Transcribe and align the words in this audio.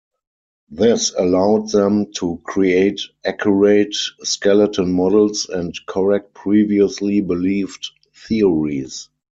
This 0.71 1.13
allowed 1.15 1.69
them 1.69 2.11
to 2.13 2.41
create 2.43 2.99
accurate 3.23 3.93
skeleton 4.23 4.91
models 4.91 5.47
and 5.47 5.75
correct 5.85 6.33
previously 6.33 7.21
believed 7.21 7.87
theories. 8.27 9.09